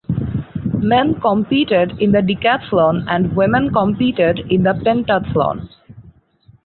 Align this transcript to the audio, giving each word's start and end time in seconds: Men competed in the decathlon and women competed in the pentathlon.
Men 0.79 1.21
competed 1.21 2.01
in 2.01 2.11
the 2.11 2.21
decathlon 2.21 3.05
and 3.07 3.35
women 3.35 3.71
competed 3.71 4.39
in 4.51 4.63
the 4.63 4.73
pentathlon. 4.83 5.69